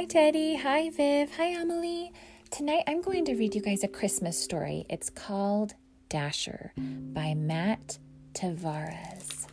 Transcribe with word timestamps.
Hi, 0.00 0.06
Teddy. 0.06 0.56
Hi, 0.56 0.88
Viv. 0.88 1.30
Hi, 1.36 1.48
Emily. 1.60 2.10
Tonight 2.50 2.84
I'm 2.86 3.02
going 3.02 3.26
to 3.26 3.34
read 3.34 3.54
you 3.54 3.60
guys 3.60 3.84
a 3.84 3.88
Christmas 3.88 4.42
story. 4.42 4.86
It's 4.88 5.10
called 5.10 5.74
Dasher 6.08 6.72
by 6.78 7.34
Matt 7.34 7.98
Tavares. 8.32 9.46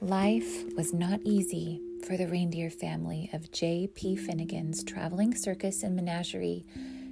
Life 0.00 0.74
was 0.74 0.94
not 0.94 1.20
easy 1.24 1.82
for 2.06 2.16
the 2.16 2.28
reindeer 2.28 2.70
family 2.70 3.28
of 3.34 3.52
J.P. 3.52 4.16
Finnegan's 4.16 4.82
traveling 4.82 5.34
circus 5.34 5.82
and 5.82 5.94
menagerie. 5.94 6.64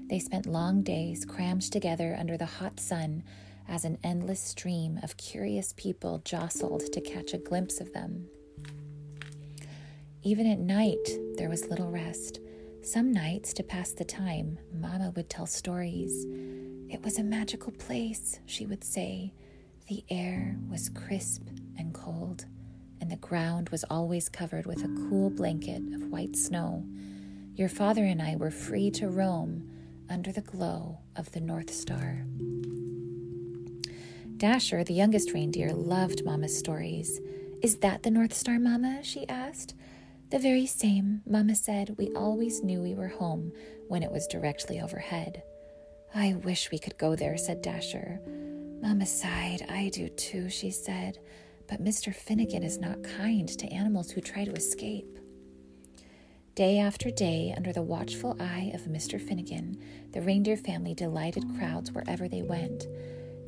They 0.08 0.18
spent 0.18 0.46
long 0.46 0.82
days 0.82 1.26
crammed 1.26 1.70
together 1.70 2.16
under 2.18 2.38
the 2.38 2.46
hot 2.46 2.80
sun 2.80 3.22
as 3.68 3.84
an 3.84 3.98
endless 4.02 4.40
stream 4.40 4.98
of 5.02 5.16
curious 5.16 5.72
people 5.76 6.20
jostled 6.24 6.92
to 6.92 7.00
catch 7.00 7.32
a 7.32 7.38
glimpse 7.38 7.80
of 7.80 7.92
them. 7.92 8.28
Even 10.22 10.46
at 10.50 10.58
night, 10.58 11.08
there 11.36 11.50
was 11.50 11.66
little 11.68 11.90
rest. 11.90 12.40
Some 12.82 13.12
nights, 13.12 13.52
to 13.54 13.62
pass 13.62 13.92
the 13.92 14.04
time, 14.04 14.58
Mama 14.72 15.12
would 15.16 15.28
tell 15.28 15.46
stories. 15.46 16.24
It 16.88 17.02
was 17.02 17.18
a 17.18 17.24
magical 17.24 17.72
place, 17.72 18.40
she 18.46 18.66
would 18.66 18.84
say. 18.84 19.32
The 19.88 20.04
air 20.08 20.56
was 20.70 20.88
crisp 20.88 21.48
and 21.78 21.92
cold, 21.92 22.46
and 23.00 23.10
the 23.10 23.16
ground 23.16 23.68
was 23.70 23.84
always 23.90 24.28
covered 24.28 24.66
with 24.66 24.82
a 24.82 25.08
cool 25.08 25.30
blanket 25.30 25.82
of 25.94 26.08
white 26.08 26.36
snow. 26.36 26.84
Your 27.54 27.68
father 27.68 28.04
and 28.04 28.22
I 28.22 28.36
were 28.36 28.50
free 28.50 28.90
to 28.92 29.08
roam 29.08 29.70
under 30.08 30.32
the 30.32 30.40
glow 30.40 30.98
of 31.16 31.30
the 31.32 31.40
North 31.40 31.72
Star. 31.72 32.24
Dasher, 34.36 34.82
the 34.82 34.94
youngest 34.94 35.32
reindeer, 35.32 35.72
loved 35.72 36.24
Mama's 36.24 36.58
stories. 36.58 37.20
Is 37.62 37.76
that 37.76 38.02
the 38.02 38.10
North 38.10 38.34
Star, 38.34 38.58
Mama? 38.58 39.00
she 39.02 39.28
asked. 39.28 39.74
The 40.30 40.40
very 40.40 40.66
same, 40.66 41.22
Mama 41.24 41.54
said. 41.54 41.94
We 41.98 42.10
always 42.14 42.62
knew 42.62 42.82
we 42.82 42.94
were 42.94 43.08
home 43.08 43.52
when 43.86 44.02
it 44.02 44.10
was 44.10 44.26
directly 44.26 44.80
overhead. 44.80 45.42
I 46.14 46.34
wish 46.34 46.72
we 46.72 46.80
could 46.80 46.98
go 46.98 47.14
there, 47.14 47.36
said 47.36 47.62
Dasher. 47.62 48.20
Mama 48.82 49.06
sighed. 49.06 49.64
I 49.68 49.90
do 49.92 50.08
too, 50.08 50.50
she 50.50 50.70
said. 50.72 51.18
But 51.68 51.84
Mr. 51.84 52.12
Finnegan 52.12 52.64
is 52.64 52.78
not 52.78 53.04
kind 53.04 53.48
to 53.48 53.72
animals 53.72 54.10
who 54.10 54.20
try 54.20 54.44
to 54.44 54.52
escape. 54.52 55.18
Day 56.56 56.78
after 56.78 57.10
day, 57.10 57.54
under 57.56 57.72
the 57.72 57.82
watchful 57.82 58.36
eye 58.40 58.72
of 58.74 58.82
Mr. 58.82 59.20
Finnegan, 59.20 59.80
the 60.12 60.20
reindeer 60.22 60.56
family 60.56 60.94
delighted 60.94 61.44
crowds 61.56 61.92
wherever 61.92 62.28
they 62.28 62.42
went. 62.42 62.86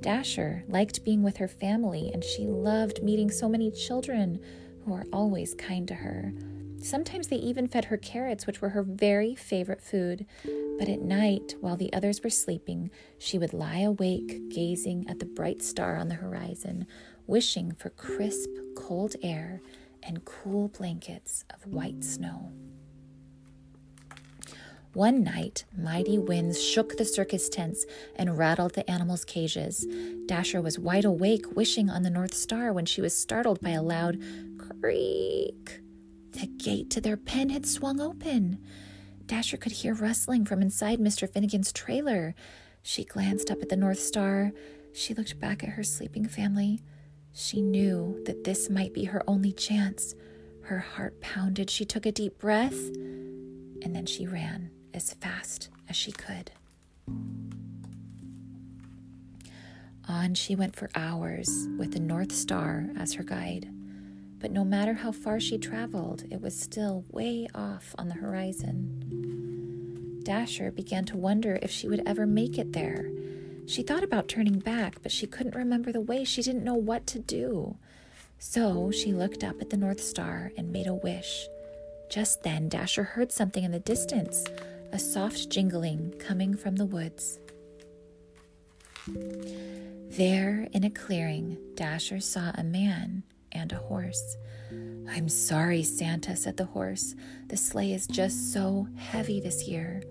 Dasher 0.07 0.63
liked 0.69 1.03
being 1.03 1.25
with 1.25 1.39
her 1.39 1.49
family, 1.49 2.13
and 2.15 2.23
she 2.23 2.47
loved 2.47 3.03
meeting 3.03 3.29
so 3.29 3.49
many 3.49 3.73
children 3.73 4.39
who 4.85 4.93
were 4.93 5.05
always 5.13 5.53
kind 5.55 5.89
to 5.89 5.95
her. 5.97 6.33
Sometimes 6.81 7.27
they 7.27 7.39
even 7.39 7.67
fed 7.67 7.87
her 7.87 7.97
carrots, 7.97 8.47
which 8.47 8.61
were 8.61 8.69
her 8.69 8.85
very 8.85 9.35
favorite 9.35 9.83
food. 9.83 10.25
But 10.79 10.89
at 10.89 11.01
night, 11.01 11.57
while 11.61 11.77
the 11.77 11.93
others 11.93 12.23
were 12.23 12.31
sleeping, 12.31 12.93
she 13.19 13.37
would 13.37 13.53
lie 13.53 13.81
awake, 13.81 14.49
gazing 14.49 15.09
at 15.09 15.19
the 15.19 15.27
bright 15.27 15.61
star 15.61 15.97
on 15.97 16.07
the 16.07 16.15
horizon, 16.15 16.87
wishing 17.27 17.73
for 17.73 17.91
crisp, 17.91 18.51
cold 18.77 19.17
air 19.25 19.61
and 20.05 20.25
cool 20.25 20.69
blankets 20.69 21.45
of 21.51 21.67
white 21.67 22.05
snow. 22.05 22.53
One 24.97 25.23
night, 25.23 25.67
mighty 25.77 26.17
winds 26.17 26.59
shook 26.59 26.97
the 26.97 27.05
circus 27.05 27.51
tents 27.51 27.85
and 28.15 28.39
rattled 28.39 28.73
the 28.73 28.91
animals' 28.91 29.27
cages. 29.27 29.87
Dasher 30.25 30.63
was 30.63 30.79
wide 30.79 31.05
awake, 31.05 31.55
wishing 31.55 31.91
on 31.91 32.03
the 32.03 32.09
North 32.09 32.33
Star, 32.33 32.73
when 32.73 32.87
she 32.87 33.03
was 33.03 33.15
startled 33.15 33.61
by 33.61 33.73
a 33.73 33.83
loud 33.83 34.19
creak. 34.57 35.83
The 36.31 36.47
gate 36.47 36.89
to 36.93 37.03
their 37.03 37.19
pen 37.19 37.51
had 37.51 37.67
swung 37.67 38.01
open. 38.01 38.59
Dasher 39.27 39.59
could 39.59 39.73
hear 39.73 39.93
rustling 39.93 40.47
from 40.47 40.63
inside 40.63 40.99
Mr. 40.99 41.31
Finnegan's 41.31 41.75
trailer. 41.75 42.35
She 42.83 43.05
glanced 43.05 43.51
up 43.51 43.61
at 43.61 43.69
the 43.69 43.77
North 43.77 44.01
Star. 44.01 44.51
She 44.95 45.13
looked 45.13 45.39
back 45.39 45.63
at 45.63 45.75
her 45.75 45.85
sleeping 45.85 46.27
family. 46.27 46.81
She 47.35 47.61
knew 47.61 48.23
that 48.25 48.45
this 48.45 48.71
might 48.71 48.95
be 48.95 49.05
her 49.05 49.23
only 49.29 49.53
chance. 49.53 50.15
Her 50.63 50.79
heart 50.79 51.21
pounded. 51.21 51.69
She 51.69 51.85
took 51.85 52.07
a 52.07 52.13
deep 52.13 52.39
breath, 52.39 52.81
and 53.83 53.95
then 53.95 54.07
she 54.07 54.27
ran 54.27 54.71
as 54.97 55.15
fast 55.15 55.69
as 55.89 55.95
she 55.95 56.11
could. 56.11 56.51
On 60.09 60.35
she 60.35 60.55
went 60.55 60.77
for 60.77 60.91
hours 60.95 61.69
with 61.79 61.93
the 61.93 62.01
North 62.01 62.33
Star 62.33 62.89
as 62.97 63.15
her 63.15 63.23
guide. 63.23 63.69
But 64.39 64.53
no 64.53 64.65
matter 64.65 64.95
how 64.95 65.13
far 65.13 65.41
she 65.41 65.59
traveled, 65.59 66.25
it 66.31 66.41
was 66.41 66.59
still 66.59 67.05
way 67.11 67.49
off 67.55 67.95
on 67.99 68.09
the 68.09 68.15
horizon. 68.15 70.21
Dasher 70.23 70.71
began 70.71 71.05
to 71.07 71.17
wonder 71.17 71.59
if 71.63 71.71
she 71.71 71.89
would 71.89 72.03
ever 72.07 72.27
make 72.27 72.59
it 72.59 72.73
there. 72.73 73.11
She 73.67 73.83
thought 73.83 74.05
about 74.05 74.29
turning 74.29 74.61
back, 74.61 75.03
but 75.03 75.11
she 75.11 75.27
couldn't 75.27 75.57
remember 75.57 75.91
the 75.91 76.01
way. 76.01 76.25
She 76.25 76.43
didn't 76.43 76.65
know 76.65 76.75
what 76.75 77.07
to 77.09 77.19
do. 77.19 77.77
So 78.39 78.91
she 78.91 79.13
looked 79.13 79.43
up 79.43 79.61
at 79.61 79.71
the 79.71 79.77
North 79.77 80.01
Star 80.01 80.53
and 80.57 80.71
made 80.71 80.87
a 80.87 80.95
wish. 80.95 81.49
Just 82.09 82.45
then, 82.45 82.69
Dasher 82.69 83.03
heard 83.03 83.33
something 83.33 83.65
in 83.65 83.73
the 83.73 83.81
distance 83.81 84.45
a 84.97 84.99
soft 84.99 85.51
jingling 85.51 86.11
coming 86.19 86.57
from 86.57 86.75
the 86.75 86.87
woods. 86.87 87.39
There, 90.17 90.67
in 90.73 90.85
a 90.85 90.91
clearing, 90.91 91.59
Dasher 91.75 92.19
saw 92.19 92.53
a 92.55 92.65
man 92.65 93.23
and 93.53 93.73
a 93.73 93.77
horse. 93.77 94.39
I'm 95.07 95.29
sorry, 95.29 95.83
Santa, 95.83 96.35
said 96.35 96.57
the 96.57 96.65
horse. 96.65 97.15
The 97.49 97.59
sleigh 97.59 97.93
is 97.93 98.07
just 98.07 98.55
so 98.55 98.89
heavy 98.97 99.39
this 99.39 99.69
year. 99.69 100.03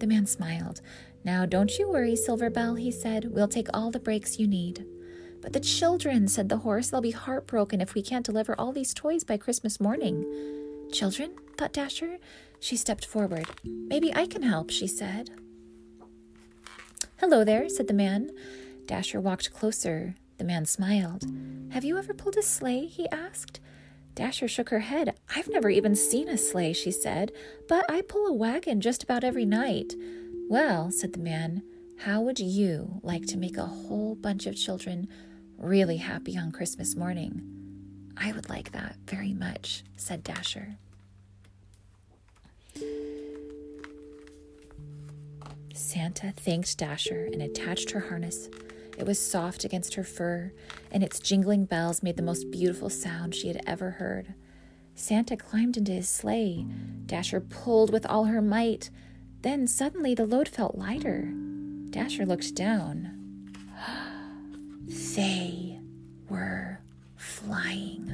The 0.00 0.08
man 0.08 0.26
smiled. 0.26 0.80
Now, 1.22 1.46
don't 1.46 1.78
you 1.78 1.88
worry, 1.88 2.14
Silverbell, 2.14 2.80
he 2.80 2.90
said. 2.90 3.30
We'll 3.30 3.46
take 3.46 3.68
all 3.72 3.92
the 3.92 4.00
breaks 4.00 4.40
you 4.40 4.48
need. 4.48 4.84
But 5.40 5.52
the 5.52 5.60
children, 5.60 6.26
said 6.26 6.48
the 6.48 6.56
horse, 6.56 6.90
they'll 6.90 7.00
be 7.00 7.12
heartbroken 7.12 7.80
if 7.80 7.94
we 7.94 8.02
can't 8.02 8.26
deliver 8.26 8.60
all 8.60 8.72
these 8.72 8.92
toys 8.92 9.22
by 9.22 9.36
Christmas 9.36 9.78
morning. 9.78 10.65
Children? 10.92 11.34
thought 11.56 11.72
Dasher. 11.72 12.18
She 12.60 12.76
stepped 12.76 13.04
forward. 13.04 13.46
Maybe 13.64 14.14
I 14.14 14.26
can 14.26 14.42
help, 14.42 14.70
she 14.70 14.86
said. 14.86 15.30
Hello 17.18 17.44
there, 17.44 17.68
said 17.68 17.88
the 17.88 17.94
man. 17.94 18.30
Dasher 18.86 19.20
walked 19.20 19.52
closer. 19.52 20.14
The 20.38 20.44
man 20.44 20.66
smiled. 20.66 21.24
Have 21.70 21.84
you 21.84 21.98
ever 21.98 22.14
pulled 22.14 22.36
a 22.36 22.42
sleigh? 22.42 22.86
he 22.86 23.08
asked. 23.10 23.60
Dasher 24.14 24.48
shook 24.48 24.70
her 24.70 24.80
head. 24.80 25.14
I've 25.34 25.48
never 25.48 25.68
even 25.68 25.94
seen 25.94 26.28
a 26.28 26.38
sleigh, 26.38 26.72
she 26.72 26.90
said, 26.90 27.32
but 27.68 27.84
I 27.90 28.02
pull 28.02 28.26
a 28.26 28.32
wagon 28.32 28.80
just 28.80 29.02
about 29.02 29.24
every 29.24 29.44
night. 29.44 29.94
Well, 30.48 30.90
said 30.90 31.12
the 31.12 31.18
man, 31.18 31.62
how 31.98 32.20
would 32.22 32.38
you 32.38 33.00
like 33.02 33.26
to 33.26 33.38
make 33.38 33.56
a 33.56 33.66
whole 33.66 34.14
bunch 34.14 34.46
of 34.46 34.56
children 34.56 35.08
really 35.58 35.96
happy 35.96 36.36
on 36.36 36.52
Christmas 36.52 36.96
morning? 36.96 37.55
I 38.16 38.32
would 38.32 38.48
like 38.48 38.72
that 38.72 38.96
very 39.06 39.32
much, 39.32 39.84
said 39.96 40.24
Dasher. 40.24 40.76
Santa 45.74 46.32
thanked 46.32 46.78
Dasher 46.78 47.28
and 47.30 47.42
attached 47.42 47.90
her 47.90 48.00
harness. 48.00 48.48
It 48.98 49.06
was 49.06 49.18
soft 49.18 49.64
against 49.64 49.94
her 49.94 50.04
fur, 50.04 50.52
and 50.90 51.02
its 51.02 51.20
jingling 51.20 51.66
bells 51.66 52.02
made 52.02 52.16
the 52.16 52.22
most 52.22 52.50
beautiful 52.50 52.88
sound 52.88 53.34
she 53.34 53.48
had 53.48 53.60
ever 53.66 53.90
heard. 53.92 54.34
Santa 54.94 55.36
climbed 55.36 55.76
into 55.76 55.92
his 55.92 56.08
sleigh. 56.08 56.64
Dasher 57.04 57.40
pulled 57.40 57.92
with 57.92 58.06
all 58.06 58.24
her 58.24 58.40
might. 58.40 58.88
Then 59.42 59.66
suddenly 59.66 60.14
the 60.14 60.24
load 60.24 60.48
felt 60.48 60.78
lighter. 60.78 61.30
Dasher 61.90 62.24
looked 62.24 62.54
down. 62.54 63.52
were 64.88 65.35
flying. 67.46 68.12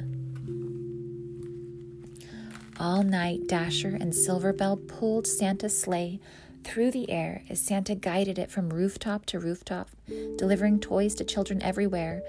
All 2.79 3.03
night, 3.03 3.47
Dasher 3.47 3.95
and 3.99 4.13
Silverbell 4.13 4.87
pulled 4.87 5.25
Santa's 5.25 5.79
sleigh 5.79 6.19
through 6.63 6.91
the 6.91 7.09
air 7.09 7.41
as 7.49 7.59
Santa 7.59 7.95
guided 7.95 8.37
it 8.37 8.51
from 8.51 8.69
rooftop 8.69 9.25
to 9.27 9.39
rooftop, 9.39 9.89
delivering 10.37 10.79
toys 10.79 11.15
to 11.15 11.23
children 11.23 11.61
everywhere. 11.63 12.21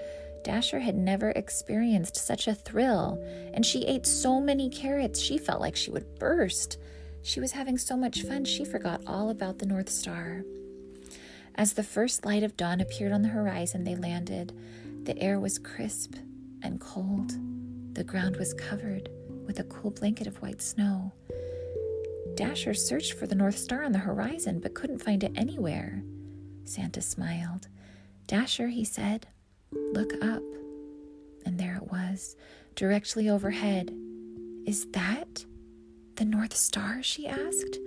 Dasher 0.43 0.79
had 0.79 0.95
never 0.95 1.29
experienced 1.31 2.15
such 2.15 2.47
a 2.47 2.55
thrill, 2.55 3.23
and 3.53 3.65
she 3.65 3.85
ate 3.85 4.05
so 4.05 4.39
many 4.39 4.69
carrots 4.69 5.19
she 5.19 5.37
felt 5.37 5.61
like 5.61 5.75
she 5.75 5.91
would 5.91 6.19
burst. 6.19 6.77
She 7.23 7.39
was 7.39 7.51
having 7.51 7.77
so 7.77 7.95
much 7.95 8.23
fun 8.23 8.45
she 8.45 8.65
forgot 8.65 9.01
all 9.05 9.29
about 9.29 9.59
the 9.59 9.65
North 9.65 9.89
Star. 9.89 10.43
As 11.55 11.73
the 11.73 11.83
first 11.83 12.25
light 12.25 12.43
of 12.43 12.57
dawn 12.57 12.81
appeared 12.81 13.11
on 13.11 13.21
the 13.21 13.29
horizon, 13.29 13.83
they 13.83 13.95
landed. 13.95 14.53
The 15.03 15.17
air 15.19 15.39
was 15.39 15.59
crisp 15.59 16.15
and 16.65 16.81
cold. 16.81 17.31
The 17.93 18.03
ground 18.03 18.37
was 18.37 18.53
covered 18.53 19.09
with 19.45 19.59
a 19.59 19.63
cool 19.65 19.91
blanket 19.91 20.25
of 20.25 20.41
white 20.41 20.61
snow. 20.61 21.13
Dasher 22.33 22.73
searched 22.73 23.13
for 23.13 23.27
the 23.27 23.35
North 23.35 23.57
Star 23.57 23.83
on 23.83 23.91
the 23.91 23.99
horizon 23.99 24.59
but 24.59 24.73
couldn't 24.73 25.03
find 25.03 25.23
it 25.23 25.31
anywhere. 25.35 26.03
Santa 26.65 27.01
smiled. 27.01 27.67
Dasher, 28.27 28.67
he 28.67 28.83
said, 28.83 29.27
look 29.71 30.11
up. 30.23 30.41
And 31.45 31.59
there 31.59 31.75
it 31.75 31.91
was, 31.91 32.35
directly 32.73 33.29
overhead. 33.29 33.95
Is 34.65 34.87
that 34.87 35.45
the 36.15 36.25
North 36.25 36.55
Star? 36.55 37.03
she 37.03 37.27
asked. 37.27 37.77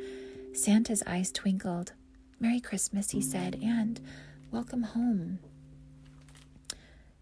Santa's 0.53 1.03
eyes 1.05 1.33
twinkled. 1.33 1.93
Merry 2.39 2.61
Christmas, 2.61 3.11
he 3.11 3.21
said, 3.21 3.59
and 3.61 4.01
welcome 4.53 4.85
home. 4.85 5.41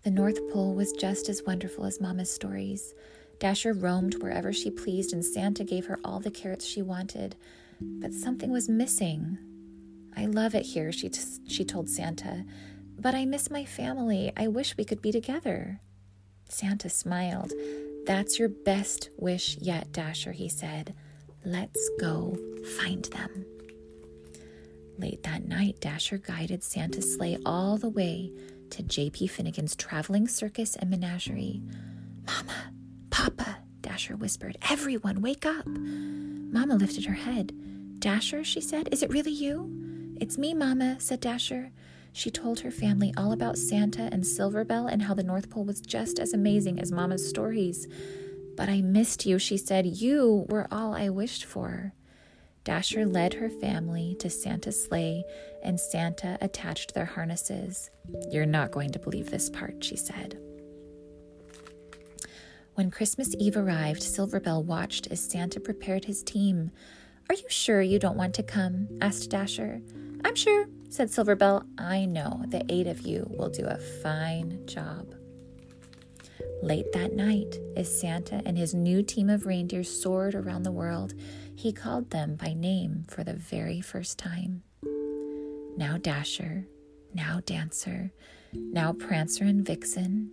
The 0.06 0.12
North 0.12 0.38
Pole 0.52 0.72
was 0.72 0.92
just 0.92 1.28
as 1.28 1.42
wonderful 1.42 1.84
as 1.84 2.00
Mama's 2.00 2.30
stories. 2.30 2.94
Dasher 3.40 3.72
roamed 3.72 4.22
wherever 4.22 4.52
she 4.52 4.70
pleased, 4.70 5.12
and 5.12 5.24
Santa 5.24 5.64
gave 5.64 5.86
her 5.86 5.98
all 6.04 6.20
the 6.20 6.30
carrots 6.30 6.64
she 6.64 6.80
wanted. 6.80 7.34
But 7.80 8.14
something 8.14 8.52
was 8.52 8.68
missing. 8.68 9.36
I 10.16 10.26
love 10.26 10.54
it 10.54 10.64
here, 10.64 10.92
she, 10.92 11.08
t- 11.08 11.20
she 11.48 11.64
told 11.64 11.90
Santa, 11.90 12.44
but 12.96 13.16
I 13.16 13.24
miss 13.24 13.50
my 13.50 13.64
family. 13.64 14.32
I 14.36 14.46
wish 14.46 14.76
we 14.76 14.84
could 14.84 15.02
be 15.02 15.10
together. 15.10 15.80
Santa 16.48 16.88
smiled. 16.88 17.52
That's 18.04 18.38
your 18.38 18.48
best 18.48 19.10
wish 19.16 19.58
yet, 19.60 19.90
Dasher, 19.90 20.30
he 20.30 20.48
said. 20.48 20.94
Let's 21.44 21.90
go 21.98 22.38
find 22.78 23.06
them. 23.06 23.44
Late 24.98 25.24
that 25.24 25.48
night, 25.48 25.80
Dasher 25.80 26.18
guided 26.18 26.62
Santa's 26.62 27.12
sleigh 27.12 27.38
all 27.44 27.76
the 27.76 27.90
way 27.90 28.30
to 28.70 28.82
J.P. 28.82 29.28
Finnegan's 29.28 29.76
traveling 29.76 30.28
circus 30.28 30.76
and 30.76 30.90
menagerie. 30.90 31.62
Mama, 32.26 32.72
Papa, 33.10 33.58
Dasher 33.82 34.16
whispered, 34.16 34.58
everyone 34.70 35.20
wake 35.22 35.46
up. 35.46 35.66
Mama 35.66 36.74
lifted 36.76 37.04
her 37.06 37.14
head. 37.14 37.52
Dasher, 37.98 38.44
she 38.44 38.60
said, 38.60 38.88
is 38.92 39.02
it 39.02 39.10
really 39.10 39.32
you? 39.32 40.16
It's 40.20 40.38
me, 40.38 40.54
Mama, 40.54 40.96
said 40.98 41.20
Dasher. 41.20 41.70
She 42.12 42.30
told 42.30 42.60
her 42.60 42.70
family 42.70 43.12
all 43.16 43.32
about 43.32 43.58
Santa 43.58 44.08
and 44.12 44.22
Silverbell 44.22 44.90
and 44.90 45.02
how 45.02 45.14
the 45.14 45.22
North 45.22 45.50
Pole 45.50 45.64
was 45.64 45.80
just 45.80 46.18
as 46.18 46.32
amazing 46.32 46.80
as 46.80 46.90
Mama's 46.90 47.28
stories. 47.28 47.86
But 48.56 48.70
I 48.70 48.80
missed 48.80 49.26
you, 49.26 49.38
she 49.38 49.58
said. 49.58 49.84
You 49.86 50.46
were 50.48 50.66
all 50.70 50.94
I 50.94 51.10
wished 51.10 51.44
for. 51.44 51.92
Dasher 52.66 53.06
led 53.06 53.32
her 53.34 53.48
family 53.48 54.16
to 54.18 54.28
Santa's 54.28 54.82
sleigh, 54.82 55.22
and 55.62 55.78
Santa 55.78 56.36
attached 56.40 56.94
their 56.94 57.04
harnesses. 57.04 57.90
You're 58.28 58.44
not 58.44 58.72
going 58.72 58.90
to 58.90 58.98
believe 58.98 59.30
this 59.30 59.48
part, 59.48 59.84
she 59.84 59.94
said. 59.94 60.36
When 62.74 62.90
Christmas 62.90 63.36
Eve 63.38 63.56
arrived, 63.56 64.02
Silverbell 64.02 64.64
watched 64.64 65.06
as 65.12 65.20
Santa 65.20 65.60
prepared 65.60 66.06
his 66.06 66.24
team. 66.24 66.72
Are 67.30 67.36
you 67.36 67.48
sure 67.48 67.82
you 67.82 68.00
don't 68.00 68.16
want 68.16 68.34
to 68.34 68.42
come? 68.42 68.88
asked 69.00 69.30
Dasher. 69.30 69.80
I'm 70.24 70.34
sure, 70.34 70.66
said 70.90 71.08
Silverbell. 71.08 71.64
I 71.78 72.04
know 72.04 72.42
the 72.48 72.64
eight 72.68 72.88
of 72.88 73.02
you 73.02 73.30
will 73.30 73.48
do 73.48 73.64
a 73.64 73.78
fine 73.78 74.66
job. 74.66 75.14
Late 76.62 76.90
that 76.92 77.12
night, 77.12 77.60
as 77.76 78.00
Santa 78.00 78.42
and 78.44 78.58
his 78.58 78.74
new 78.74 79.02
team 79.02 79.30
of 79.30 79.46
reindeer 79.46 79.84
soared 79.84 80.34
around 80.34 80.64
the 80.64 80.72
world, 80.72 81.14
he 81.56 81.72
called 81.72 82.10
them 82.10 82.36
by 82.36 82.52
name 82.52 83.04
for 83.08 83.24
the 83.24 83.32
very 83.32 83.80
first 83.80 84.18
time. 84.18 84.62
Now 85.76 85.96
Dasher, 85.96 86.66
now 87.14 87.40
Dancer, 87.44 88.12
now 88.52 88.92
Prancer 88.92 89.44
and 89.44 89.64
Vixen, 89.64 90.30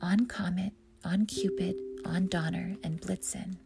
on 0.00 0.26
Comet, 0.26 0.72
on 1.04 1.26
Cupid, 1.26 1.74
on 2.04 2.28
Donner, 2.28 2.76
and 2.84 3.00
Blitzen. 3.00 3.56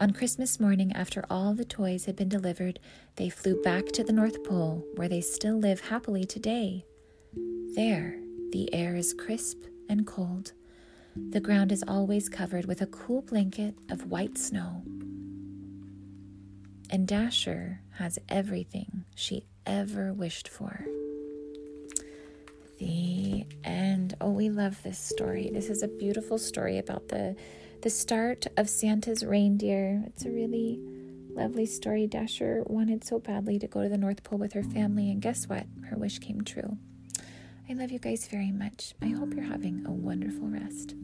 On 0.00 0.10
Christmas 0.10 0.58
morning, 0.58 0.92
after 0.94 1.22
all 1.30 1.54
the 1.54 1.64
toys 1.64 2.06
had 2.06 2.16
been 2.16 2.28
delivered, 2.28 2.80
they 3.16 3.28
flew 3.28 3.60
back 3.62 3.86
to 3.86 4.02
the 4.02 4.12
North 4.12 4.42
Pole, 4.42 4.84
where 4.96 5.08
they 5.08 5.20
still 5.20 5.58
live 5.58 5.80
happily 5.80 6.24
today. 6.24 6.84
There, 7.74 8.18
the 8.52 8.72
air 8.74 8.96
is 8.96 9.14
crisp 9.14 9.58
and 9.88 10.06
cold. 10.06 10.52
The 11.14 11.40
ground 11.40 11.72
is 11.72 11.84
always 11.86 12.28
covered 12.28 12.64
with 12.64 12.80
a 12.80 12.86
cool 12.86 13.22
blanket 13.22 13.74
of 13.90 14.10
white 14.10 14.38
snow. 14.38 14.82
And 16.88 17.06
Dasher 17.06 17.80
has 17.98 18.18
everything 18.28 19.04
she 19.14 19.44
ever 19.66 20.12
wished 20.12 20.48
for. 20.48 20.86
The 22.78 23.44
end. 23.62 24.14
Oh, 24.20 24.30
we 24.30 24.48
love 24.48 24.82
this 24.82 24.98
story. 24.98 25.50
This 25.52 25.68
is 25.68 25.82
a 25.82 25.88
beautiful 25.88 26.38
story 26.38 26.78
about 26.78 27.08
the 27.08 27.36
the 27.82 27.90
start 27.90 28.46
of 28.56 28.70
Santa's 28.70 29.24
reindeer. 29.24 30.02
It's 30.06 30.24
a 30.24 30.30
really 30.30 30.78
lovely 31.34 31.66
story. 31.66 32.06
Dasher 32.06 32.62
wanted 32.66 33.04
so 33.04 33.18
badly 33.18 33.58
to 33.58 33.66
go 33.66 33.82
to 33.82 33.88
the 33.88 33.98
North 33.98 34.22
Pole 34.22 34.38
with 34.38 34.52
her 34.52 34.62
family, 34.62 35.10
and 35.10 35.20
guess 35.20 35.48
what? 35.48 35.66
Her 35.90 35.96
wish 35.96 36.18
came 36.20 36.42
true. 36.42 36.78
I 37.72 37.74
love 37.74 37.90
you 37.90 37.98
guys 37.98 38.28
very 38.28 38.50
much. 38.52 38.92
I 39.00 39.08
hope 39.08 39.32
you're 39.32 39.46
having 39.46 39.86
a 39.86 39.90
wonderful 39.90 40.46
rest. 40.46 40.94